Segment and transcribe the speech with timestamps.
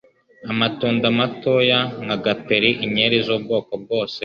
[0.51, 4.17] Amatunda matoya nka gaperi, inkeri z’ubwoko bwose,